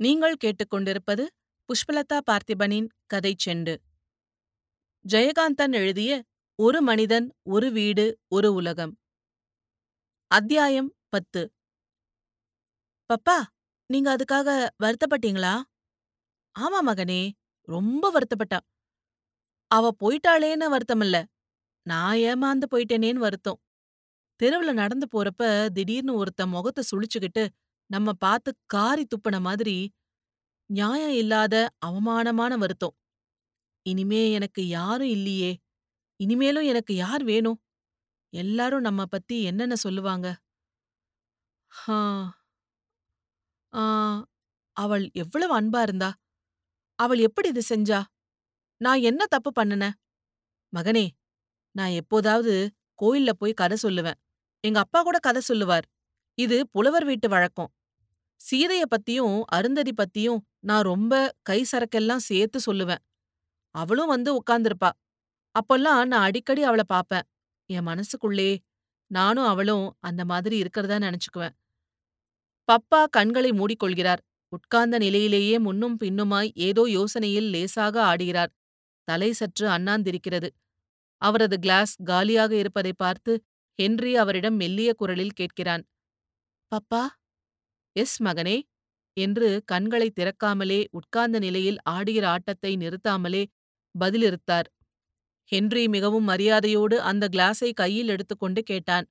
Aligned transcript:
நீங்கள் 0.00 0.34
கேட்டுக்கொண்டிருப்பது 0.44 1.24
புஷ்பலதா 1.68 2.18
பார்த்திபனின் 2.26 2.88
கதை 3.06 3.32
செண்டு. 3.46 3.74
ஜெயகாந்தன் 5.04 5.72
எழுதிய 5.72 6.12
ஒரு 6.58 6.82
மனிதன் 6.82 7.26
ஒரு 7.46 7.68
வீடு 7.72 8.06
ஒரு 8.28 8.48
உலகம் 8.52 8.92
அத்தியாயம் 10.30 10.88
பத்து. 11.08 11.42
பப்பா 13.10 13.36
நீங்க 13.90 14.08
அதுக்காக 14.16 14.48
வருத்தப்பட்டீங்களா? 14.84 15.52
ஆமா 16.56 16.80
மகனே 16.86 17.20
ரொம்ப 17.68 18.04
வருத்தப்பட்டா. 18.12 18.58
அவ 19.70 19.92
போயிட்டாளேன்னு 20.00 20.66
வருத்தமில்ல. 20.74 21.16
நான் 21.86 22.16
ஏமாந்து 22.28 22.66
போயிட்டேனேன்னு 22.70 23.22
வருத்தம். 23.26 23.58
தெருவுல 24.40 24.72
நடந்து 24.72 25.06
போறப்ப 25.14 25.42
திடீர்னு 25.70 26.14
ஒருத்தன் 26.14 26.48
முகத்தை 26.48 26.82
சுழிச்சுக்கிட்டு 26.90 27.44
நம்ம 27.90 28.12
பார்த்து 28.12 28.50
காரி 28.66 29.06
துப்புன 29.06 29.40
மாதிரி 29.40 29.76
நியாயம் 30.70 31.12
இல்லாத 31.12 31.54
அவமானமான 31.78 32.56
வருத்தம். 32.56 32.96
இனிமே 33.86 34.30
எனக்கு 34.30 34.68
யாரும் 34.68 35.08
இல்லையே. 35.08 35.52
இனிமேலும் 36.20 36.64
எனக்கு 36.64 36.94
யார் 36.96 37.24
வேணும்? 37.24 37.60
எல்லாரும் 38.32 38.80
நம்ம 38.80 39.06
பத்தி 39.06 39.42
என்னென்ன 39.42 39.76
சொல்லுவாங்க? 39.76 40.28
ஹா. 41.72 41.98
ஆ, 43.72 43.82
அவள் 44.76 45.10
எவ்வளவு 45.14 45.60
அன்பா 45.60 45.82
இருந்தா? 45.82 46.10
அவள் 46.98 47.18
எப்படி 47.18 47.48
இது 47.48 47.62
செஞ்சா? 47.68 48.00
நான் 48.80 49.00
என்ன 49.00 49.26
தப்பு 49.26 49.50
பண்ணுன? 49.52 49.84
மகனே 50.72 51.06
நான் 51.76 51.90
எப்போதாவது 51.90 52.54
கோயில்ல 53.02 53.30
போய் 53.32 53.52
கதை 53.52 53.78
சொல்லுவேன். 53.82 54.18
எங்க 54.64 54.78
அப்பா 54.80 55.02
கூட 55.02 55.18
கதை 55.18 55.42
சொல்லுவார். 55.42 55.86
இது 56.38 56.68
புலவர் 56.68 57.04
வீட்டு 57.04 57.28
வழக்கம். 57.28 57.70
சீதைய 58.40 58.82
பத்தியும் 58.94 59.36
அருந்ததி 59.54 59.92
பத்தியும் 59.92 60.40
நான் 60.60 60.82
ரொம்ப 60.82 61.14
கை 61.42 61.60
சரக்கெல்லாம் 61.72 62.26
சேர்த்து 62.28 62.58
சொல்லுவேன். 62.66 63.02
அவளும் 63.74 64.06
வந்து 64.06 64.30
உட்கார்ந்திருப்பா 64.38 64.90
அப்பெல்லாம் 65.54 66.00
நான் 66.04 66.26
அடிக்கடி 66.28 66.62
அவள 66.64 66.82
பாப்பேன். 66.86 67.26
என் 67.70 67.86
மனசுக்குள்ளே 67.86 68.50
நானும் 69.10 69.44
அவளும் 69.44 69.86
அந்த 70.00 70.24
மாதிரி 70.24 70.56
இருக்கிறதா 70.56 70.96
நினைச்சுக்குவேன். 70.96 71.54
பப்பா 72.68 73.00
கண்களை 73.10 73.50
மூடிக்கொள்கிறார். 73.50 74.22
உட்கார்ந்த 74.52 74.98
நிலையிலேயே 74.98 75.56
முன்னும் 75.58 75.96
பின்னுமாய் 76.04 76.50
ஏதோ 76.58 76.82
யோசனையில் 76.88 77.48
லேசாக 77.50 77.96
ஆடுகிறார். 78.02 78.52
தலை 79.08 79.32
சற்று 79.32 79.66
அண்ணாந்திருக்கிறது. 79.68 80.48
அவரது 81.22 81.56
கிளாஸ் 81.58 81.94
காலியாக 82.04 82.52
இருப்பதை 82.56 82.92
பார்த்து 82.96 83.32
ஹென்றி 83.78 84.16
அவரிடம் 84.16 84.56
மெல்லிய 84.56 84.90
குரலில் 84.94 85.36
கேட்கிறான். 85.40 85.84
பப்பா 86.72 87.02
எஸ் 87.96 88.18
மகனே! 88.20 88.56
என்று 89.16 89.48
கண்களை 89.66 90.08
திறக்காமலே 90.10 90.80
உட்கார்ந்த 90.90 91.38
நிலையில் 91.38 91.78
ஆடுகிற 91.88 92.24
ஆட்டத்தை 92.28 92.72
நிறுத்தாமலே 92.76 93.42
பதிலிருத்தார் 93.94 94.68
ஹென்றி 95.50 95.84
மிகவும் 95.88 96.26
மரியாதையோடு 96.30 96.96
அந்த 97.10 97.24
கிளாஸை 97.28 97.70
கையில் 97.74 98.12
எடுத்துக்கொண்டு 98.14 98.60
கேட்டான். 98.62 99.06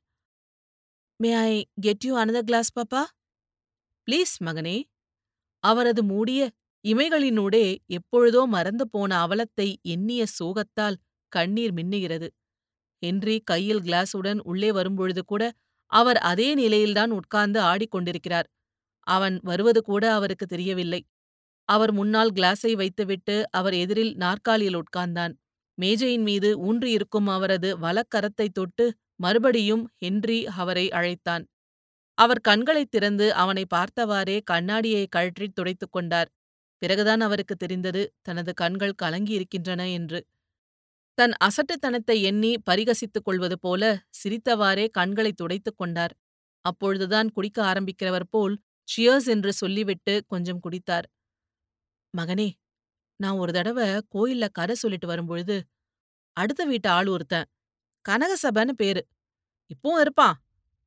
May 1.19 1.29
I 1.43 1.53
get 1.81 2.05
you 2.07 2.13
another 2.17 2.47
glass 2.47 2.71
பாப்பா 2.77 3.01
ப்ளீஸ் 4.07 4.33
மகனே. 4.43 4.77
அவரது 5.63 6.01
மூடிய 6.03 6.41
இமைகளினூடே 6.85 7.65
எப்பொழுதோ 7.97 8.41
மறந்து 8.47 8.85
போன 8.89 9.11
அவலத்தை 9.25 9.69
எண்ணிய 9.93 10.23
சோகத்தால் 10.37 10.97
கண்ணீர் 11.31 11.73
மின்னுகிறது. 11.73 12.27
ஹென்றி 13.01 13.37
கையில் 13.43 13.81
கிளாஸுடன் 13.81 14.41
உள்ளே 14.45 14.69
வரும்பொழுது 14.71 15.21
கூட 15.25 15.43
அவர் 15.91 16.19
அதே 16.25 16.49
நிலையில்தான் 16.55 17.11
உட்கார்ந்து 17.11 17.59
ஆடிக்கொண்டிருக்கிறார். 17.63 18.47
அவன் 19.05 19.39
வருவது 19.43 19.81
கூட 19.81 20.13
அவருக்கு 20.13 20.45
தெரியவில்லை. 20.45 21.05
அவர் 21.65 21.91
முன்னால் 21.91 22.31
கிளாஸை 22.31 22.73
வைத்துவிட்டு 22.73 23.51
அவர் 23.51 23.73
எதிரில் 23.73 24.15
நாற்காலியில் 24.15 24.77
உட்கார்ந்தான். 24.77 25.33
மேஜையின் 25.73 26.21
மீது 26.21 26.73
ஊன்றியிருக்கும் 26.73 27.25
அவரது 27.25 27.77
வலக்கரத்தை 27.77 28.47
தொட்டு 28.53 28.95
மறுபடியும் 29.15 29.91
ஹென்றி 29.97 30.47
அவரை 30.47 30.91
அழைத்தான். 30.91 31.47
அவர் 32.13 32.39
கண்களைத் 32.39 32.91
திறந்து 32.91 33.33
அவனை 33.33 33.65
பார்த்தவாறே 33.75 34.39
கண்ணாடியை 34.43 35.07
கழற்றித் 35.15 35.55
துடைத்துக் 35.55 35.91
கொண்டார். 35.91 36.29
பிறகுதான் 36.77 37.21
அவருக்கு 37.21 37.55
தெரிந்தது 37.55 38.13
தனது 38.21 38.53
கண்கள் 38.53 38.93
கலங்கியிருக்கின்றன 39.03 39.91
என்று. 39.93 40.25
தன் 41.13 41.31
அசட்டுத்தனத்தை 41.43 42.21
எண்ணி 42.21 42.55
பரிகசித்துக் 42.71 43.23
கொள்வது 43.23 43.59
போல 43.59 44.03
சிரித்தவாறே 44.09 44.89
கண்களை 44.89 45.33
துடைத்துக் 45.33 45.77
கொண்டார். 45.77 46.15
அப்பொழுதுதான் 46.61 47.31
குடிக்க 47.31 47.73
ஆரம்பிக்கிறவர் 47.73 48.27
போல் 48.29 48.59
சியர்ஸ் 48.87 49.27
என்று 49.27 49.53
சொல்லிவிட்டு 49.53 50.23
கொஞ்சம் 50.27 50.59
குடித்தார். 50.59 51.07
மகனே 52.17 52.49
நான் 53.19 53.37
ஒரு 53.37 53.53
தடவை 53.53 53.87
கோயில்ல 54.15 54.47
கதை 54.51 54.75
சொல்லிட்டு 54.75 55.07
வரும்பொழுது 55.07 55.65
அடுத்த 56.33 56.65
வீட்டு 56.65 56.89
ஆள் 56.89 57.07
ஒருத்தன் 57.07 57.45
கனகசபன்னு 58.09 58.71
பேரு. 58.75 59.07
இப்பவும் 59.73 59.99
இருப்பான். 59.99 60.43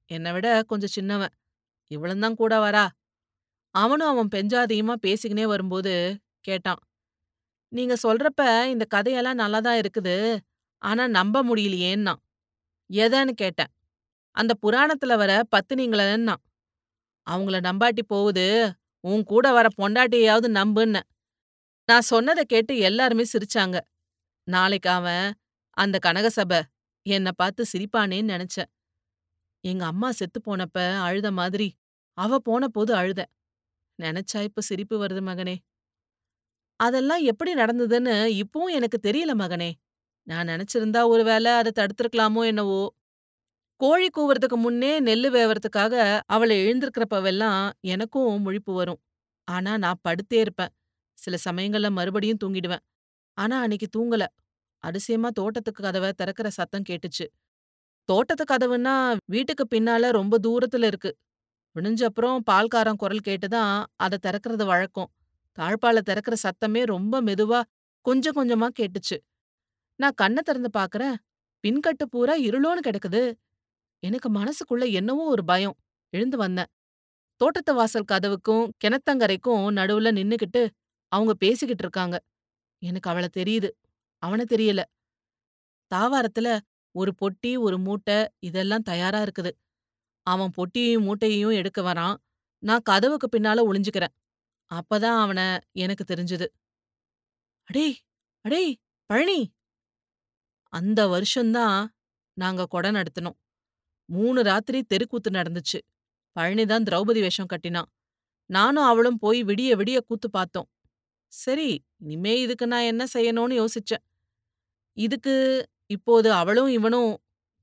என்னை 0.06 0.32
விட 0.32 0.62
கொஞ்சம் 0.62 0.88
சின்னவன். 0.88 1.34
இவ்வளந்தான் 1.94 2.34
கூட 2.34 2.70
வரா. 2.70 2.88
அவனும் 3.74 4.08
அவன் 4.08 4.28
பெஞ்சாதியுமா 4.34 4.94
பேசிக்கினே 5.06 5.42
வரும்போது 5.42 6.20
கேட்டான். 6.40 6.78
நீங்க 7.72 7.96
சொல்றப்ப 8.02 8.64
இந்த 8.66 8.84
கதையெல்லாம் 8.84 9.38
நல்லாதான் 9.38 9.80
இருக்குது. 9.82 10.38
ஆனா 10.82 11.08
நம்ப 11.08 11.44
முடியலையேன்னா 11.44 12.14
எதன்னு 12.92 13.30
கேட்டேன். 13.32 13.72
அந்த 14.30 14.54
புராணத்துல 14.62 15.16
வர 15.16 15.42
பத்தினிங்களன்னா 15.56 16.34
அவங்கள 17.28 17.56
நம்பாட்டி 17.60 18.02
போகுது. 18.06 18.46
உன் 19.04 19.24
கூட 19.24 19.46
வர 19.52 19.68
பொண்டாட்டியாவது 19.78 20.48
நம்புன்ன. 20.50 20.96
நான் 21.88 22.08
சொன்னதை 22.08 22.44
கேட்டு 22.44 22.72
எல்லாருமே 22.80 23.24
சிரிச்சாங்க. 23.32 23.76
நாளைக்கு 24.48 24.90
அவன் 24.90 25.28
அந்த 25.76 25.96
கனகசபை 26.06 26.60
என்னை 27.06 27.32
பார்த்து 27.36 27.62
சிரிப்பானேன்னு 27.72 28.32
நினைச்சேன். 28.34 28.70
எங்க 29.64 29.84
அம்மா 29.84 30.10
செத்து 30.12 30.40
போனப்ப 30.40 30.78
அழுத 30.98 31.28
மாதிரி 31.32 31.68
அவ 32.18 32.38
போன 32.40 32.68
போது 32.68 32.92
அழுத. 32.94 33.20
நினைச்சா 33.98 34.40
இப்ப 34.42 34.60
சிரிப்பு 34.60 34.96
வருது 35.04 35.22
மகனே. 35.22 35.56
அதெல்லாம் 36.80 37.22
எப்படி 37.22 37.54
நடந்ததுன்னு 37.54 38.14
இப்பவும் 38.42 38.74
எனக்கு 38.74 38.98
தெரியல 39.02 39.32
மகனே. 39.34 39.70
நான் 40.26 40.48
நினைச்சிருந்தா 40.48 41.08
ஒருவேளை 41.08 41.52
அதை 41.52 41.72
தடுத்திருக்கலாமோ 41.76 42.42
என்னவோ. 42.46 42.80
கோழி 43.80 44.08
கூவுறதுக்கு 44.08 44.56
முன்னே 44.56 45.00
நெல்லு 45.00 45.28
வேவறதுக்காக 45.28 46.20
அவளை 46.26 46.56
எழுந்திருக்கிறப்பவெல்லாம் 46.66 47.70
எனக்கும் 47.80 48.46
முழிப்பு 48.46 48.74
வரும். 48.74 49.00
ஆனா 49.44 49.78
நான் 49.78 50.00
படுத்தே 50.08 50.34
இருப்பேன். 50.34 50.68
சில 51.18 51.36
சமயங்கள்ல 51.44 51.90
மறுபடியும் 51.90 52.36
தூங்கிடுவேன். 52.44 52.82
ஆனா 53.38 53.60
அன்னைக்கு 53.60 53.88
தூங்கல. 53.96 54.24
அதிசயமா 54.78 55.28
தோட்டத்துக்கு 55.30 55.82
கதவை 55.82 56.12
திறக்கிற 56.12 56.50
சத்தம் 56.50 56.82
கேட்டுச்சு. 56.88 57.26
தோட்டத்து 58.04 58.44
கதவுன்னா 58.44 59.16
வீட்டுக்கு 59.26 59.64
பின்னால 59.74 60.10
ரொம்ப 60.10 60.38
தூரத்துல 60.42 60.84
இருக்கு. 60.84 61.16
விழிஞ்சப்புறம் 61.76 62.38
பால்காரன் 62.50 62.96
குரல் 62.96 63.24
கேட்டுதான் 63.28 63.84
அதை 63.96 64.18
திறக்கிறது 64.26 64.64
வழக்கம். 64.66 65.10
தாழ்பால 65.58 65.98
திறக்கிற 65.98 66.36
சத்தமே 66.42 66.84
ரொம்ப 66.84 67.22
மெதுவா 67.22 67.62
கொஞ்சம் 68.00 68.36
கொஞ்சமா 68.36 68.68
கேட்டுச்சு. 68.80 69.16
நான் 69.96 70.16
கண்ணை 70.16 70.42
திறந்து 70.44 70.70
பாக்குறேன். 70.78 71.14
பின்கட்டு 71.64 72.04
பூரா 72.10 72.36
இருளோன்னு 72.36 72.82
கிடக்குது. 72.86 73.22
எனக்கு 74.02 74.28
மனசுக்குள்ள 74.32 74.92
என்னவோ 74.92 75.24
ஒரு 75.26 75.44
பயம். 75.44 75.76
எழுந்து 76.12 76.36
வந்தேன். 76.36 76.70
தோட்டத்து 77.40 77.74
வாசல் 77.74 78.10
கதவுக்கும் 78.12 78.64
கிணத்தங்கரைக்கும் 78.80 79.64
நடுவுல 79.78 80.12
நின்னுகிட்டு 80.12 80.62
அவங்க 81.12 81.34
பேசிக்கிட்டு 81.34 81.84
இருக்காங்க. 81.84 82.16
எனக்கு 82.82 83.10
அவள 83.10 83.26
தெரியுது. 83.36 83.70
அவன 84.22 84.42
தெரியல. 84.50 84.82
தாவாரத்துல 85.90 86.48
ஒரு 86.94 87.12
பொட்டி 87.20 87.58
ஒரு 87.58 87.78
மூட்டை 87.78 88.18
இதெல்லாம் 88.40 88.82
தயாரா 88.82 89.20
இருக்குது. 89.22 89.52
அவன் 90.26 90.52
பொட்டியையும் 90.56 91.06
மூட்டையையும் 91.06 91.54
எடுக்க 91.54 91.82
வரான். 91.82 92.16
நான் 92.62 92.82
கதவுக்கு 92.84 93.28
பின்னால 93.36 93.64
ஒளிஞ்சுக்கிறேன். 93.68 94.14
அப்பதான் 94.70 95.18
அவன 95.24 95.40
எனக்கு 95.78 96.04
தெரிஞ்சது. 96.14 96.46
அடே 97.68 97.86
அடே 98.44 98.62
பழனி! 99.10 99.38
அந்த 100.72 101.08
வருஷம்தான் 101.08 101.82
நாங்க 102.36 102.66
கொடை 102.66 102.90
நடத்தினோம். 102.90 103.38
மூணு 104.08 104.42
ராத்திரி 104.42 104.82
தெருக்கூத்து 104.82 105.30
நடந்துச்சு. 105.30 105.78
பழனிதான் 106.36 106.84
திரௌபதி 106.88 107.20
வேஷம் 107.24 107.46
கட்டினான் 107.46 107.88
நானும் 108.50 108.84
அவளும் 108.84 109.18
போய் 109.18 109.40
விடிய 109.44 109.70
விடிய 109.80 109.98
கூத்து 110.08 110.28
பார்த்தோம் 110.30 110.68
சரி 111.32 111.70
இனிமே 112.02 112.34
இதுக்கு 112.40 112.66
நான் 112.66 112.88
என்ன 112.92 113.04
செய்யணும்னு 113.14 113.56
யோசிச்சேன். 113.60 114.04
இதுக்கு 114.96 115.34
இப்போது 115.86 116.28
அவளும் 116.32 116.68
இவனும் 116.68 117.10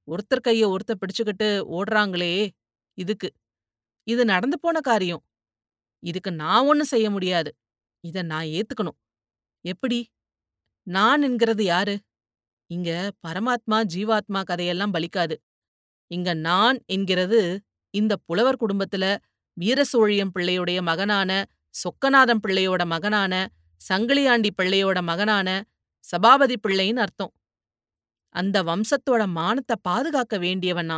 ஒருத்தர் 0.08 0.46
கைய 0.48 0.64
ஒருத்த 0.74 0.94
பிடிச்சுக்கிட்டு 1.02 1.48
ஓடுறாங்களே 1.78 2.34
இதுக்கு. 2.98 3.30
இது 4.08 4.26
நடந்து 4.26 4.58
போன 4.60 4.82
காரியம். 4.82 5.24
இதுக்கு 6.04 6.32
நான் 6.34 6.68
ஒன்னும் 6.68 6.92
செய்ய 6.94 7.08
முடியாது. 7.12 7.52
இத 8.04 8.24
நான் 8.24 8.48
ஏத்துக்கணும். 8.58 9.00
எப்படி? 9.66 10.00
நான் 10.88 11.22
என்கிறது 11.22 11.64
யாரு? 11.64 11.96
இங்க 12.72 12.92
பரமாத்மா 13.28 13.78
ஜீவாத்மா 13.96 14.42
கதையெல்லாம் 14.44 14.94
பலிக்காது. 14.94 15.36
இங்க 16.12 16.34
நான் 16.34 16.78
என்கிறது 16.86 17.62
இந்த 17.94 18.16
புலவர் 18.26 18.62
குடும்பத்துல 18.64 19.18
வீரசோழியம் 19.58 20.34
பிள்ளையுடைய 20.40 20.82
மகனான 20.82 21.32
சொக்கநாதம் 21.76 22.42
பிள்ளையோட 22.48 22.86
மகனான 22.86 23.34
சங்கிலியாண்டி 23.90 24.50
பிள்ளையோட 24.62 25.02
மகனான 25.02 25.50
சபாபதி 26.06 26.56
பிள்ளைன்னு 26.68 26.96
அர்த்தம். 26.96 27.34
அந்த 28.36 28.64
வம்சத்தோட 28.64 29.28
மானத்தை 29.28 29.76
பாதுகாக்க 29.82 30.38
வேண்டியவனா 30.38 30.98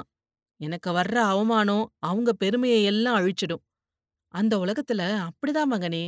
எனக்கு 0.56 0.92
வர்ற 0.92 1.15
அவமானம் 1.15 1.94
அவங்க 2.00 2.33
பெருமையை 2.33 2.83
எல்லாம் 2.83 3.18
அழிச்சிடும். 3.18 3.63
அந்த 4.27 4.54
உலகத்துல 4.57 5.01
அப்படிதான் 5.27 5.71
மகனே. 5.71 6.06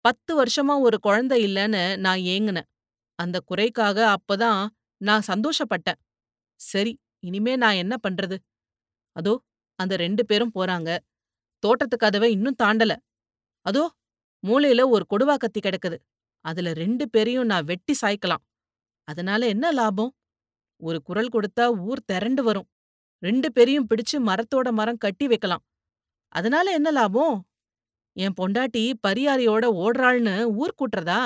பத்து 0.00 0.32
வருஷமா 0.42 0.74
ஒரு 0.80 0.98
குழந்தை 0.98 1.38
இல்லைன்னு 1.46 1.96
நான் 1.96 2.18
ஏங்குனேன். 2.18 2.68
அந்த 3.18 3.40
குறைக்காக 3.50 4.14
அப்பதான் 4.14 4.62
நான் 5.00 5.22
சந்தோஷப்பட்டேன். 5.26 6.00
சரி 6.60 6.92
இனிமே 7.24 7.56
நான் 7.56 7.80
என்ன 7.82 7.94
பண்றது? 8.08 8.36
அதோ 9.16 9.32
அந்த 9.78 9.96
ரெண்டு 9.96 10.22
பேரும் 10.26 10.54
போறாங்க. 10.54 10.98
தோட்டத்து 11.62 11.96
கதவை 11.96 12.28
இன்னும் 12.30 12.60
தாண்டல. 12.62 12.92
அதோ 13.66 13.84
மூளையில 14.44 14.82
ஒரு 14.88 15.04
கொடுவா 15.10 15.36
கத்தி 15.36 15.60
கிடக்குது. 15.60 15.98
அதுல 16.44 16.72
ரெண்டு 16.72 17.04
பேரையும் 17.10 17.46
நான் 17.46 17.64
வெட்டி 17.64 17.94
சாய்க்கலாம். 18.00 18.42
அதனால 19.08 19.46
என்ன 19.46 19.72
லாபம்? 19.72 20.12
ஒரு 20.80 20.98
குரல் 21.02 21.32
கொடுத்தா 21.32 21.64
ஊர் 21.78 22.02
திரண்டு 22.04 22.42
வரும். 22.42 22.68
ரெண்டு 23.22 23.48
பேரையும் 23.52 23.86
பிடிச்சு 23.90 24.16
மரத்தோட 24.28 24.68
மரம் 24.72 24.96
கட்டி 24.96 25.26
வைக்கலாம். 25.26 25.64
அதனால 26.32 26.66
என்ன 26.72 26.90
லாபம்? 26.90 27.36
என் 28.16 28.36
பொண்டாட்டி 28.40 28.84
பரியாரியோட 29.06 29.64
ஓடுறாள்னு 29.82 30.34
ஊர் 30.54 30.74
கூட்டுறதா? 30.78 31.20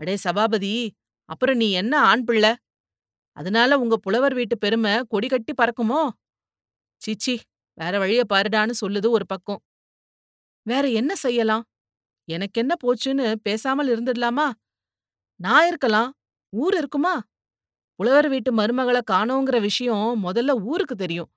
அடே 0.00 0.14
சபாபதி 0.16 0.74
அப்புறம் 1.28 1.56
நீ 1.56 1.68
என்ன 1.72 1.94
ஆண் 2.00 2.24
பிள்ளை? 2.24 2.52
அதனால 3.38 3.78
உங்க 3.78 3.96
புலவர் 3.96 4.34
வீட்டு 4.34 4.58
பெருமை 4.58 5.04
கொடி 5.08 5.26
கட்டி 5.26 5.52
பறக்குமோ? 5.52 6.08
சீச்சி 7.02 7.40
வேற 7.78 7.98
வழிய 7.98 8.22
பாருடான்னு 8.32 8.72
சொல்லுது 8.80 9.08
ஒரு 9.08 9.26
பக்கம். 9.26 9.60
வேற 10.66 10.88
என்ன 10.88 11.14
செய்யலாம்? 11.14 11.64
எனக்கென்ன 12.28 12.74
போச்சுன்னு 12.84 13.34
பேசாமல் 13.42 13.88
இருந்துடலாமா? 13.88 14.46
நான் 15.40 15.66
இருக்கலாம். 15.66 16.10
ஊர் 16.52 16.76
இருக்குமா? 16.76 17.14
புலவர் 17.94 18.28
வீட்டு 18.28 18.50
மருமகளை 18.54 19.00
காணோங்கிற 19.10 19.60
விஷயம் 19.60 20.24
முதல்ல 20.24 20.52
ஊருக்கு 20.62 20.96
தெரியும். 20.96 21.30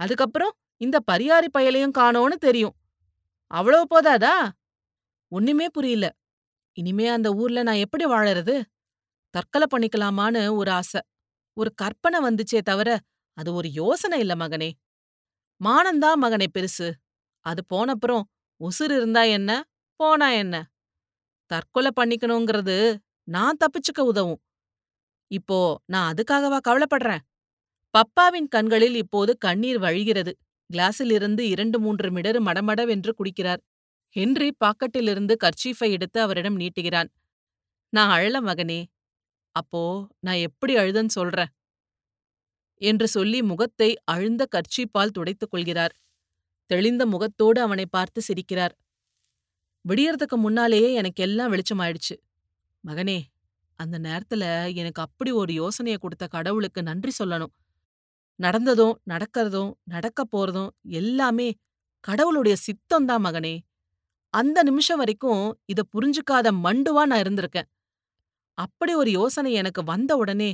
அதுக்கப்புறம் 0.00 0.52
இந்த 0.76 0.96
பரியாரி 1.12 1.48
பயலையும் 1.58 1.96
காணோன்னு 1.98 2.36
தெரியும். 2.38 2.76
அவ்வளவு 3.50 3.84
போதாதா? 3.90 4.34
ஒண்ணுமே 5.32 5.66
புரியல. 5.68 6.06
இனிமே 6.76 7.06
அந்த 7.08 7.28
ஊர்ல 7.32 7.62
நான் 7.62 7.82
எப்படி 7.86 8.04
வாழறது? 8.04 8.56
தற்கொலை 9.34 9.66
பண்ணிக்கலாமான்னு 9.70 10.42
ஒரு 10.56 10.70
ஆசை. 10.70 11.00
ஒரு 11.56 11.74
கற்பனை 11.74 12.18
வந்துச்சே 12.20 12.60
தவிர 12.60 12.98
அது 13.32 13.54
ஒரு 13.54 13.68
யோசனை 13.70 14.20
இல்ல 14.20 14.34
மகனே. 14.34 14.72
மானந்தான் 15.60 16.18
மகனே 16.22 16.46
பெருசு. 16.58 16.88
அது 17.40 17.62
போனப்புறம் 17.74 18.22
உசுர் 18.60 18.92
இருந்தா 18.98 19.22
என்ன 19.22 19.50
போனா 19.96 20.30
என்ன? 20.30 20.54
தற்கொலை 21.46 21.90
பண்ணிக்கணுங்கிறது 22.00 22.76
நான் 23.28 23.56
தப்பிச்சுக்க 23.56 24.00
உதவும். 24.00 24.40
இப்போ 25.30 25.80
நான் 25.86 26.14
அதுக்காகவா 26.14 26.58
கவலைப்படுறேன்? 26.68 27.22
பப்பாவின் 27.94 28.48
கண்களில் 28.48 28.94
இப்போது 28.94 29.38
கண்ணீர் 29.38 29.80
வழிகிறது. 29.80 30.32
கிளாஸிலிருந்து 30.72 31.40
இரண்டு 31.40 31.80
மூன்று 31.80 32.10
மிடரு 32.10 32.40
மடமடவென்று 32.40 33.12
குடிக்கிறார். 33.12 33.62
ஹென்றி 34.08 34.48
பாக்கெட்டிலிருந்து 34.64 35.34
கர்ச்சீஃபை 35.44 35.90
எடுத்து 35.90 36.20
அவரிடம் 36.20 36.58
நீட்டுகிறான். 36.58 37.08
நான் 37.88 38.18
அழல 38.18 38.40
மகனே 38.40 38.84
அப்போ 39.56 39.82
நான் 40.20 40.40
எப்படி 40.40 40.76
அழுதன்னு 40.76 41.12
சொல்றேன். 41.14 41.50
என்று 42.82 43.08
சொல்லி 43.08 43.42
முகத்தை 43.42 43.88
அழுந்த 44.04 44.42
கர்ச்சீப்பால் 44.50 45.14
துடைத்துக் 45.14 45.50
கொள்கிறார். 45.50 45.94
தெளிந்த 46.70 47.06
முகத்தோடு 47.06 47.60
அவனை 47.60 47.86
பார்த்து 47.86 48.20
சிரிக்கிறார். 48.28 48.74
விடியறதுக்கு 49.84 50.36
முன்னாலேயே 50.36 50.92
எனக்கு 50.92 51.22
எல்லாம் 51.22 51.52
வெளிச்சமாயிடுச்சு. 51.52 52.14
மகனே 52.84 53.18
அந்த 53.78 53.96
நேரத்துல 53.98 54.44
எனக்கு 54.74 55.00
அப்படி 55.02 55.30
ஒரு 55.30 55.52
யோசனைய 55.52 55.96
கொடுத்த 55.98 56.24
கடவுளுக்கு 56.26 56.82
நன்றி 56.82 57.12
சொல்லணும். 57.18 57.52
நடந்ததும் 58.38 58.94
நடக்கிறதும் 59.10 59.72
நடக்க 59.84 60.20
போறதும் 60.24 60.70
எல்லாமே 60.94 61.48
கடவுளுடைய 62.04 62.56
சித்தம்தான் 62.66 63.24
மகனே. 63.24 63.54
அந்த 64.34 64.58
நிமிஷம் 64.62 64.98
வரைக்கும் 64.98 65.42
இத 65.64 65.82
புரிஞ்சுக்காத 65.92 66.48
மண்டுவா 66.64 67.02
நான் 67.06 67.22
இருந்திருக்கேன். 67.22 67.68
அப்படி 68.58 68.94
ஒரு 68.94 69.10
யோசனை 69.10 69.52
எனக்கு 69.52 69.82
வந்த 69.82 70.12
உடனே 70.16 70.50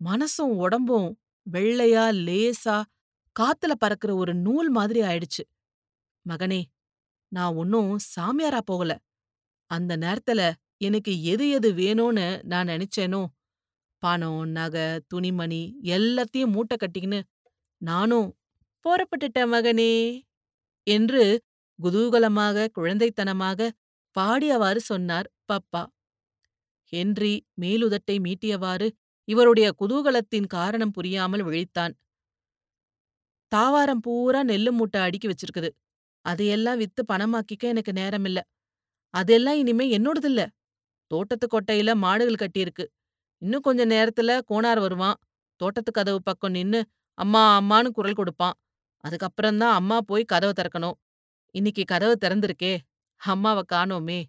மனசும் 0.00 0.54
உடம்பும் 0.64 1.08
வெள்ளையா 1.46 2.04
லேசா 2.26 2.76
காத்துல 3.36 3.72
பறக்கிற 3.78 4.10
ஒரு 4.14 4.32
நூல் 4.36 4.70
மாதிரி 4.70 5.00
ஆயிடுச்சு. 5.02 5.42
மகனே 6.26 6.60
நான் 7.32 7.54
ஒன்னும் 7.54 7.92
சாமியாரா 8.14 8.60
போகல. 8.64 8.92
அந்த 9.70 9.92
நேரத்துல 9.96 10.40
எனக்கு 10.78 11.12
எது 11.24 11.44
எது 11.50 11.68
வேணும்னு 11.72 12.26
நான் 12.42 12.68
நினைச்சேனோ 12.68 13.22
பணம் 14.02 14.42
நகை 14.50 14.86
துணிமணி 15.08 15.62
எல்லாத்தையும் 15.96 16.54
மூட்டை 16.54 16.76
கட்டிக்கின்னு 16.76 17.20
நானும் 17.82 18.28
புறப்பட்டுட்டேன் 18.84 19.52
மகனே 19.54 19.92
என்று 20.86 21.24
குதூகலமாக 21.78 22.68
குழந்தைத்தனமாக 22.78 23.70
பாடியவாறு 24.16 24.80
சொன்னார் 24.90 25.28
பப்பா. 25.52 25.82
ஹென்றி 26.92 27.34
மேலுதட்டை 27.60 28.16
மீட்டியவாறு 28.18 28.88
இவருடைய 29.28 29.72
குதூகலத்தின் 29.80 30.46
காரணம் 30.46 30.90
புரியாமல் 30.90 31.44
விழித்தான். 31.44 31.94
தாவாரம் 33.52 34.00
பூரா 34.00 34.44
நெல்லு 34.44 34.70
மூட்டை 34.70 35.00
அடுக்கி 35.00 35.28
வச்சிருக்குது. 35.28 35.70
அதையெல்லாம் 36.24 36.78
வித்து 36.78 37.02
பணமாக்கிக்க 37.12 37.64
எனக்கு 37.64 37.92
நேரமில்ல. 37.92 38.40
அதெல்லாம் 39.14 39.56
இனிமே 39.56 39.86
என்னோடதில்ல. 39.98 40.42
தோட்டத்து 41.10 41.46
கொட்டையில 41.48 41.94
மாடுகள் 41.94 42.40
கட்டியிருக்கு. 42.42 42.84
இன்னும் 43.42 43.60
கொஞ்ச 43.60 43.86
நேரத்துல 43.86 44.40
கோனார் 44.50 44.80
வருவான். 44.80 45.18
தோட்டத்து 45.60 45.92
கதவு 45.92 46.22
பக்கம் 46.22 46.50
நின்னு 46.50 46.80
அம்மா 47.18 47.42
அம்மான்னு 47.60 47.88
குரல் 47.88 48.12
கொடுப்பான். 48.12 48.56
அதுக்கப்புறம்தான் 49.04 49.76
அம்மா 49.80 49.98
போய் 50.00 50.24
கதவை 50.24 50.54
திறக்கணும். 50.58 50.96
இன்னைக்கு 51.54 51.84
கதவு 51.84 52.16
திறந்திருக்கே. 52.24 52.78
அம்மாவை 53.20 53.62
காணோமே. 53.72 54.20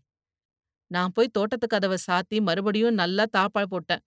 நான் 0.94 1.13
போய் 1.16 1.36
தோட்டத்து 1.38 1.68
கதவை 1.68 1.98
சாத்தி 2.07 2.38
மறுபடியும் 2.42 2.94
நல்லா 2.94 3.25
தாப்பால் 3.38 3.72
போட்டேன். 3.74 4.01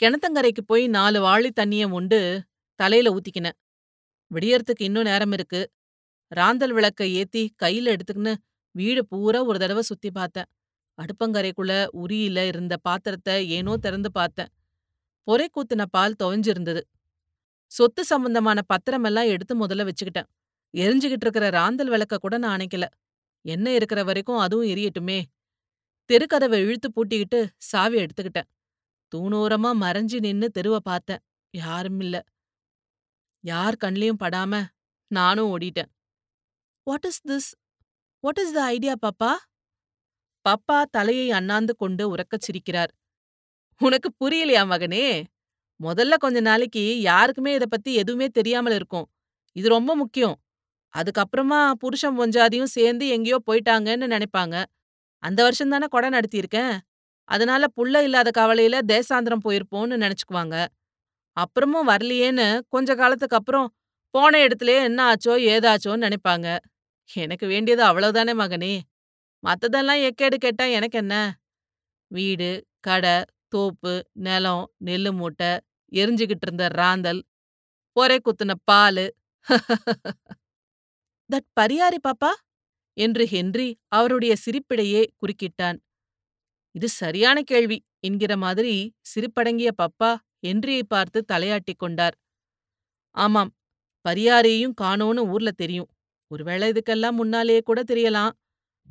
கிணத்தங்கரைக்கு 0.00 0.62
போய் 0.66 0.84
நாலு 0.88 1.18
வாளி 1.26 1.50
தண்ணிய 1.50 1.84
உண்டு 1.98 2.20
தலையில 2.80 3.12
ஊத்திக்கினேன். 3.14 3.56
விடியறதுக்கு 4.30 4.84
இன்னும் 4.88 5.08
நேரம் 5.10 5.32
இருக்கு. 5.32 5.60
ராந்தல் 6.32 6.72
விளக்க 6.72 7.02
ஏத்தி 7.20 7.42
கையில 7.62 7.92
எடுத்துக்கின்னு 7.94 8.34
வீடு 8.74 9.02
பூரா 9.06 9.40
ஒரு 9.44 9.58
தடவை 9.58 9.82
சுத்தி 9.82 10.10
பார்த்தேன். 10.10 10.48
அடுப்பங்கரைக்குள்ள 10.98 11.72
உரியில 12.02 12.38
இருந்த 12.46 12.74
பாத்திரத்தை 12.82 13.34
ஏனோ 13.48 13.72
திறந்து 13.76 14.10
பார்த்தேன். 14.12 14.50
பொறை 15.28 15.46
கூத்தின 15.54 15.82
பால் 15.90 16.18
துவஞ்சிருந்தது. 16.22 16.82
சொத்து 17.72 18.02
சம்பந்தமான 18.04 18.58
பத்திரமெல்லாம் 18.72 19.28
எடுத்து 19.34 19.54
முதல்ல 19.62 19.86
வச்சுக்கிட்டேன். 19.88 20.28
எரிஞ்சுகிட்டு 20.74 21.24
இருக்கிற 21.26 21.46
ராந்தல் 21.50 21.88
விளக்க 21.88 22.18
கூட 22.18 22.34
நான் 22.38 22.54
அணைக்கல. 22.56 22.86
என்ன 23.44 23.66
இருக்கிற 23.74 24.00
வரைக்கும் 24.04 24.42
அதுவும் 24.44 24.68
எரியட்டுமே. 24.68 25.18
தெருக்கதவை 26.10 26.58
இழுத்து 26.64 26.88
பூட்டிக்கிட்டு 26.90 27.40
சாவி 27.56 27.98
எடுத்துக்கிட்டேன். 27.98 28.48
தூணோரமா 29.12 29.70
மறைஞ்சு 29.82 30.18
நின்னு 30.20 30.46
தெருவ 30.58 30.76
பார்த்தேன். 30.76 31.22
யாரும் 31.54 32.00
இல்ல. 32.00 32.16
யார் 33.44 33.76
கண்லயும் 33.84 34.20
படாம 34.24 34.52
நானும் 35.10 35.50
ஓடிட்டேன். 35.50 35.90
What 36.86 37.04
is 37.04 37.20
this 37.28 37.50
what 38.24 38.38
is 38.38 38.52
the 38.52 38.60
idea 38.64 38.94
பாப்பா 39.02 39.32
பப்பா 40.44 40.82
தலையை 40.90 41.30
அண்ணாந்து 41.30 41.76
கொண்டு 41.76 42.16
உறக்கச் 42.16 42.44
சிரிக்கிறார். 42.46 42.92
உனக்கு 43.80 44.08
புரியலையா 44.20 44.62
மகனே? 44.64 45.06
முதல்ல 45.80 46.14
கொஞ்ச 46.18 46.40
நாளைக்கு 46.40 47.00
யாருக்குமே 47.00 47.54
இத 47.54 47.66
பத்தி 47.66 47.94
எதுவுமே 47.94 48.28
தெரியாமல் 48.28 48.72
இருக்கும். 48.72 49.06
இது 49.56 49.68
ரொம்ப 49.68 49.96
முக்கியம். 49.96 50.36
அதுக்கப்புறமா 50.94 51.60
புருஷன் 51.72 52.18
பொஞ்சாதியும் 52.18 52.72
சேர்ந்து 52.76 53.08
எங்கேயோ 53.08 53.38
போயிட்டாங்கன்னு 53.46 54.06
நினைப்பாங்க. 54.06 54.56
அந்த 55.22 55.40
வருஷம் 55.42 55.68
தானே 55.68 55.86
கொடை 55.86 56.08
நடத்தியிருக்கேன். 56.10 56.74
அதனால 57.28 57.64
புள்ள 57.76 57.96
இல்லாத 58.02 58.30
கவலையில 58.38 58.76
தேசாந்திரம் 58.88 59.44
போயிருப்போம்னு 59.44 59.96
நினைச்சுக்குவாங்க. 60.04 60.56
அப்புறமும் 61.36 61.88
வரலையேன்னு 61.90 62.46
கொஞ்ச 62.70 62.90
காலத்துக்கு 62.94 63.36
அப்புறம் 63.36 63.68
போன 64.14 64.38
இடத்துலயே 64.46 64.80
என்ன 64.84 65.00
ஆச்சோ 65.10 65.34
ஏதாச்சோன்னு 65.52 66.06
நினைப்பாங்க. 66.06 66.48
எனக்கு 67.16 67.46
வேண்டியது 67.46 67.82
அவ்வளவுதானே 67.84 68.34
மகனே. 68.40 68.74
மத்ததெல்லாம் 69.42 70.02
எக்கேடு 70.08 70.36
கேட்டா 70.38 70.64
எனக்கு 70.78 70.98
என்ன? 70.98 71.14
வீடு 72.10 72.50
கடை 72.80 73.16
தோப்பு 73.48 73.94
நிலம் 74.20 74.64
நெல்லு 74.86 75.12
மூட்டை 75.12 75.50
எரிஞ்சுகிட்டு 75.92 76.46
இருந்த 76.48 76.66
ராந்தல் 76.76 77.20
பொறை 77.96 78.18
குத்துன 78.20 78.54
பாலு. 78.64 79.06
தட் 81.30 81.48
பரியாரி 81.60 81.98
பாப்பா! 82.02 82.30
என்று 82.98 83.24
ஹென்றி 83.26 83.68
அவருடைய 83.88 84.32
சிரிப்பிடையே 84.44 85.02
குறுக்கிட்டான் 85.20 85.78
இது 86.74 86.88
சரியான 86.94 87.38
கேள்வி 87.42 87.78
என்கிற 88.00 88.32
மாதிரி 88.36 88.74
சிரிப்படங்கிய 89.12 89.70
பப்பா 89.82 90.10
ஹென்ரியை 90.46 90.82
பார்த்து 90.88 91.18
தலையாட்டிக் 91.24 91.80
கொண்டார் 91.80 92.16
ஆமாம் 93.14 93.50
பரியாரையும் 94.04 94.74
காணோன்னு 94.80 95.22
ஊர்ல 95.28 95.50
தெரியும் 95.54 95.88
ஒருவேளை 96.30 96.66
இதுக்கெல்லாம் 96.72 97.18
முன்னாலேயே 97.20 97.60
கூட 97.60 97.80
தெரியலாம் 97.88 98.32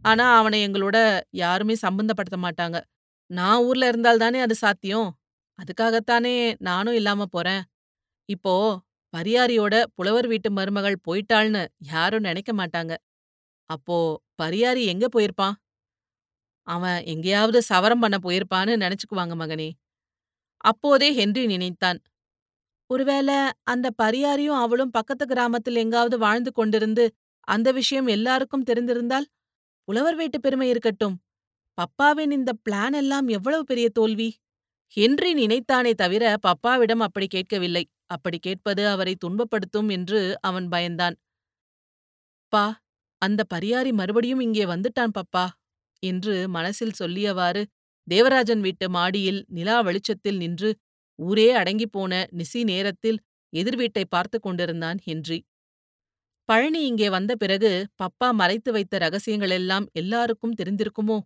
ஆனா 0.04 0.26
அவனை 0.40 0.58
எங்களோட 0.68 0.98
யாருமே 1.36 1.76
சம்பந்தப்படுத்த 1.82 2.38
மாட்டாங்க. 2.44 2.78
நான் 3.30 3.64
ஊர்ல 3.64 3.88
இருந்தால் 3.88 4.18
தானே 4.18 4.40
அது 4.40 4.56
சாத்தியம். 4.56 5.10
அதுக்காகத்தானே 5.60 6.34
நானும் 6.60 6.94
இல்லாம 6.94 7.28
போறேன். 7.32 7.64
இப்போ 8.30 8.54
பரியாரியோட 9.14 9.76
புலவர் 9.96 10.28
வீட்டு 10.28 10.50
மருமகள் 10.52 11.04
போயிட்டாள்னு 11.08 11.64
யாரும் 11.88 12.28
நினைக்க 12.30 12.52
மாட்டாங்க. 12.54 12.94
அப்போ 13.70 13.98
பரியாரி 14.44 14.82
எங்க 14.86 15.06
போயிருப்பான்? 15.14 15.56
அவன் 16.68 17.00
எங்கேயாவது 17.06 17.60
சவரம் 17.70 18.00
பண்ண 18.00 18.18
போயிருப்பான்னு 18.24 18.74
நினைச்சுக்குவாங்க 18.84 19.36
மகனே. 19.36 19.70
அப்போதே 20.64 21.10
ஹென்றி 21.14 21.44
நினைத்தான். 21.48 22.00
ஒருவேளை 22.90 23.38
அந்த 23.64 23.88
பரியாரியும் 23.98 24.60
அவளும் 24.60 24.92
பக்கத்து 24.92 25.26
கிராமத்தில் 25.28 25.76
எங்காவது 25.76 26.18
வாழ்ந்து 26.18 26.52
கொண்டிருந்து 26.52 27.06
அந்த 27.48 27.70
விஷயம் 27.72 28.08
எல்லாருக்கும் 28.08 28.68
தெரிந்திருந்தால் 28.70 29.28
புலவர் 29.88 30.16
வீட்டு 30.16 30.38
பெருமை 30.40 30.68
இருக்கட்டும் 30.70 31.16
பப்பாவின் 31.78 32.32
இந்த 32.32 32.52
பிளான் 32.66 32.96
எல்லாம் 32.96 33.28
எவ்வளவு 33.28 33.64
பெரிய 33.64 33.88
தோல்வி 33.90 34.30
ஹென்றி 34.98 35.32
நினைத்தானே 35.34 35.92
தவிர 35.94 36.24
பப்பாவிடம் 36.48 37.04
அப்படி 37.06 37.28
கேட்கவில்லை 37.28 37.84
அப்படி 38.08 38.38
கேட்பது 38.40 38.84
அவரை 38.88 39.14
துன்பப்படுத்தும் 39.26 39.90
என்று 39.90 40.20
அவன் 40.42 40.68
பயந்தான் 40.70 41.16
பா 42.54 42.64
அந்த 43.22 43.42
பரியாரி 43.54 43.92
மறுபடியும் 43.92 44.42
இங்கே 44.42 44.66
வந்துட்டான் 44.66 45.16
பப்பா 45.18 45.46
என்று 46.04 46.36
மனசில் 46.48 46.98
சொல்லியவாறு 47.00 47.62
தேவராஜன் 48.08 48.62
வீட்டு 48.62 48.88
மாடியில் 48.90 49.42
நிலா 49.50 49.78
வெளிச்சத்தில் 49.82 50.38
நின்று 50.38 50.70
ஊரே 51.20 51.48
அடங்கிப் 51.54 51.94
போன 51.94 52.12
நிசி 52.38 52.62
நேரத்தில் 52.64 53.20
எதிர் 53.54 53.78
வீட்டை 53.78 54.04
பார்த்து 54.06 54.38
கொண்டிருந்தான் 54.40 55.00
ஹென்றி. 55.08 55.40
பழனி 56.50 56.82
இங்கே 56.86 57.08
வந்த 57.10 57.32
பிறகு 57.36 57.72
பப்பா 58.02 58.28
மறைத்து 58.34 58.70
வைத்த 58.72 59.00
ரகசியங்களெல்லாம் 59.00 59.86
எல்லாருக்கும் 59.94 60.58
தெரிந்திருக்குமோ 60.60 61.18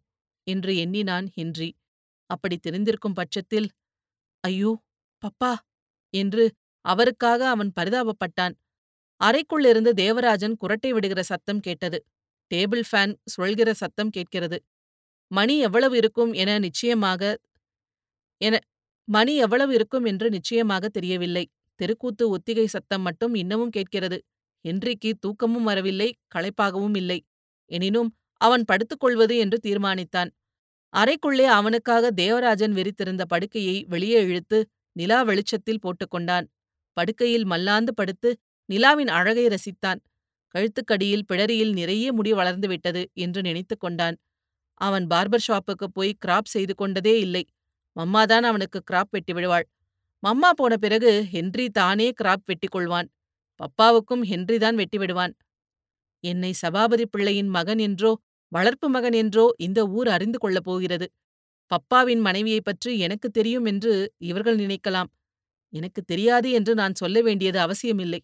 என்று 0.48 0.71
எண்ணினான் 0.75 1.27
ஹென்றி. 1.38 1.69
அப்படி 2.29 2.55
தெரிந்திருக்கும் 2.60 3.17
பட்சத்தில் 3.19 3.67
ஐயோ 4.43 4.71
பப்பா 5.24 5.53
என்று 6.13 6.45
அவருக்காக 6.86 7.41
அவன் 7.50 7.71
பரிதாபப்பட்டான். 7.79 8.55
அறைக்குள்ளிருந்து 9.21 9.91
தேவராஜன் 9.93 10.55
குரட்டை 10.61 10.89
விடுகிற 10.89 11.21
சத்தம் 11.21 11.59
கேட்டது. 11.59 11.99
டேபிள் 12.51 12.83
ஃபேன் 12.91 13.13
சுழல்கிற 13.33 13.71
சத்தம் 13.71 14.09
கேட்கிறது. 14.09 14.57
மணி 15.31 15.55
எவ்வளவு 15.59 15.95
இருக்கும் 15.97 16.31
என 16.33 16.59
நிச்சயமாக 16.59 17.21
என 18.41 18.55
மணி 19.07 19.33
எவ்வளவு 19.35 19.73
இருக்கும் 19.73 20.05
என்று 20.05 20.27
நிச்சயமாக 20.29 20.89
தெரியவில்லை. 20.89 21.45
தெருக்கூத்து 21.79 22.23
ஒத்திகை 22.29 22.65
சத்தம் 22.65 23.01
மட்டும் 23.01 23.33
இன்னமும் 23.33 23.69
கேட்கிறது. 23.69 24.17
ஹென்றிக்கு 24.65 25.11
தூக்கமும் 25.19 25.63
வரவில்லை 25.63 26.09
களைப்பாகவும் 26.35 26.95
இல்லை. 26.95 27.19
எனினும் 27.71 28.09
அவன் 28.41 28.63
படுத்துக்கொள்வது 28.65 29.35
என்று 29.37 29.57
தீர்மானித்தான். 29.67 30.29
அறைக்குள்ளே 30.93 31.45
அவனுக்காக 31.51 32.05
தேவராஜன் 32.11 32.73
விரித்திருந்த 32.73 33.23
படுக்கையை 33.25 33.75
வெளியே 33.83 34.21
இழுத்து 34.23 34.59
நிலா 34.95 35.19
வெளிச்சத்தில் 35.23 35.83
போட்டுக்கொண்டான் 35.83 36.45
படுக்கையில் 36.97 37.45
மல்லாந்து 37.45 37.91
படுத்து 37.93 38.29
நிலாவின் 38.71 39.07
அழகை 39.07 39.47
ரசித்தான். 39.47 39.99
கழுத்துக்கடியில் 40.55 41.21
பிடரியில் 41.33 41.73
நிறைய 41.73 42.13
முடி 42.13 42.33
வளர்ந்து 42.33 42.67
விட்டது 42.67 43.09
என்று 43.13 43.41
நினைத்து 43.41 43.77
கொண்டான். 43.77 44.17
அவன் 44.73 45.07
பார்பர் 45.07 45.43
ஷாப்புக்கு 45.47 45.87
போய் 45.93 46.17
கிராப் 46.25 46.45
செய்து 46.45 46.75
கொண்டதே 46.75 47.19
இல்லை. 47.19 47.45
மம்மாதான் 47.99 48.41
அவனுக்கு 48.41 48.83
கிராப் 48.91 49.11
வெட்டி 49.11 49.33
விடுவாள். 49.33 49.67
மம்மா 50.27 50.49
போன 50.55 50.77
பிறகு 50.77 51.23
ஹென்றி 51.23 51.69
தானே 51.69 52.11
கிராப் 52.23 52.43
வெட்டிக் 52.45 52.75
கொள்வான். 52.75 53.07
பப்பாவுக்கும் 53.59 54.23
ஹென்றிதான் 54.23 54.75
வெட்டி 54.75 54.97
விடுவான். 54.97 55.33
என்னை 56.19 56.51
சபாபதி 56.51 57.05
பிள்ளையின் 57.05 57.47
மகன் 57.47 57.77
என்றோ 57.77 58.19
வளர்ப்பு 58.47 58.89
மகன் 58.89 59.11
என்றோ 59.11 59.53
இந்த 59.57 59.87
ஊர் 59.87 60.07
அறிந்து 60.07 60.37
கொள்ளப் 60.37 60.63
போகிறது. 60.63 61.11
பப்பாவின் 61.69 62.19
மனைவியைப் 62.19 62.65
பற்றி 62.65 62.99
எனக்கு 62.99 63.29
தெரியும் 63.29 63.65
என்று 63.65 64.13
இவர்கள் 64.17 64.57
நினைக்கலாம். 64.57 65.07
எனக்கு 65.69 66.01
தெரியாது 66.01 66.51
என்று 66.51 66.73
நான் 66.73 66.95
சொல்ல 66.95 67.21
வேண்டியது 67.21 67.59
அவசியமில்லை. 67.59 68.21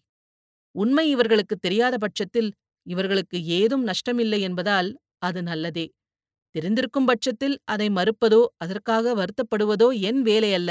உண்மை 0.78 1.04
இவர்களுக்கு 1.10 1.56
தெரியாத 1.56 1.94
பட்சத்தில் 1.98 2.50
இவர்களுக்கு 2.86 3.38
ஏதும் 3.58 3.84
நஷ்டமில்லை 3.86 4.40
என்பதால் 4.40 4.88
அது 5.18 5.40
நல்லதே. 5.42 5.86
தெரிந்திருக்கும் 6.54 7.06
பட்சத்தில் 7.06 7.56
அதை 7.64 7.88
மறுப்பதோ 7.90 8.42
அதற்காக 8.56 9.14
வருத்தப்படுவதோ 9.14 9.88
என் 10.00 10.20
வேலையல்ல 10.22 10.70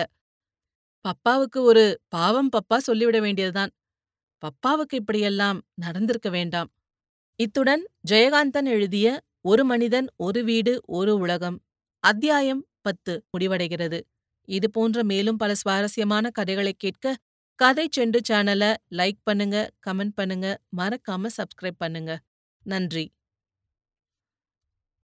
பப்பாவுக்கு 1.06 1.60
ஒரு 1.62 1.84
பாவம் 2.08 2.50
பப்பா 2.52 2.78
சொல்லிவிட 2.80 3.18
வேண்டியதுதான். 3.20 3.72
பப்பாவுக்கு 4.44 4.96
இப்படியெல்லாம் 4.96 5.60
நடந்திருக்க 5.76 6.30
வேண்டாம். 6.30 6.70
இத்துடன் 7.40 7.84
ஜெயகாந்தன் 8.10 8.68
எழுதிய 8.68 9.08
ஒரு 9.42 9.64
மனிதன் 9.66 10.08
ஒரு 10.18 10.42
வீடு 10.44 10.74
ஒரு 10.90 11.14
உலகம் 11.18 11.58
அத்தியாயம் 12.04 12.62
பத்து 12.82 13.14
முடிவடைகிறது. 13.32 14.00
இது 14.48 14.68
போன்ற 14.70 14.98
மேலும் 15.04 15.38
பல 15.38 15.52
சுவாரஸ்யமான 15.56 16.26
கதைகளை 16.30 16.74
கேட்க 16.78 17.06
கதை 17.60 17.84
செண்டு 17.96 18.20
சேனலை 18.28 18.70
லைக் 19.00 19.20
பண்ணுங்க 19.24 19.58
கமெண்ட் 19.88 20.16
பண்ணுங்க. 20.20 20.48
மறக்காம 20.80 21.30
சப்ஸ்கிரைப் 21.38 21.80
பண்ணுங்க. 21.84 22.12
நன்றி. 22.66 23.06